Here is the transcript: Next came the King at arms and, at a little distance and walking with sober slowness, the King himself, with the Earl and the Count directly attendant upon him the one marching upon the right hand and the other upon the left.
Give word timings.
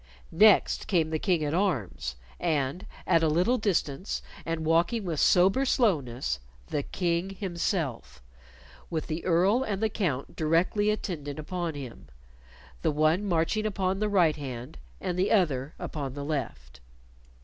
Next 0.31 0.87
came 0.87 1.11
the 1.11 1.19
King 1.19 1.43
at 1.45 1.53
arms 1.53 2.15
and, 2.39 2.87
at 3.05 3.21
a 3.21 3.27
little 3.27 3.59
distance 3.59 4.23
and 4.47 4.65
walking 4.65 5.05
with 5.05 5.19
sober 5.19 5.63
slowness, 5.63 6.39
the 6.69 6.81
King 6.81 7.29
himself, 7.29 8.19
with 8.89 9.05
the 9.05 9.23
Earl 9.23 9.61
and 9.63 9.79
the 9.79 9.89
Count 9.89 10.35
directly 10.35 10.89
attendant 10.89 11.37
upon 11.37 11.75
him 11.75 12.07
the 12.81 12.89
one 12.89 13.25
marching 13.25 13.67
upon 13.67 13.99
the 13.99 14.09
right 14.09 14.37
hand 14.37 14.79
and 14.99 15.19
the 15.19 15.29
other 15.29 15.75
upon 15.79 16.15
the 16.15 16.25
left. 16.25 16.79